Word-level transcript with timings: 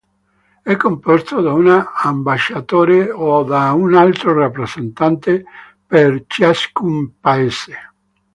È 0.63 0.75
composto 0.77 1.41
da 1.41 1.53
un 1.53 1.67
ambasciatore 1.69 3.11
o 3.11 3.43
da 3.43 3.71
un 3.73 3.93
altro 3.93 4.33
rappresentante 4.33 5.43
per 5.85 6.23
ciascun 6.25 7.19
paese. 7.19 7.77